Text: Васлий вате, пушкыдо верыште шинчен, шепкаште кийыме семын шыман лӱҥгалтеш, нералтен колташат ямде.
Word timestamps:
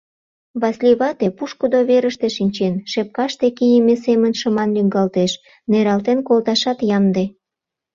Васлий 0.61 0.97
вате, 0.99 1.27
пушкыдо 1.37 1.79
верыште 1.89 2.27
шинчен, 2.35 2.73
шепкаште 2.91 3.47
кийыме 3.57 3.95
семын 4.05 4.33
шыман 4.39 4.69
лӱҥгалтеш, 4.75 5.31
нералтен 5.69 6.19
колташат 6.27 6.79
ямде. 6.97 7.23